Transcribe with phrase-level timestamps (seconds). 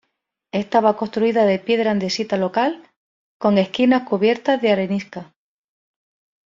[0.51, 2.71] Estaba construida de piedra andesita local
[3.37, 5.31] con esquinas cubiertas de arenisca.